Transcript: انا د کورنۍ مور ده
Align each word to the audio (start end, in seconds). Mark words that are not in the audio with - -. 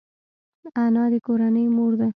انا 0.83 1.03
د 1.11 1.15
کورنۍ 1.25 1.65
مور 1.75 1.91
ده 1.99 2.07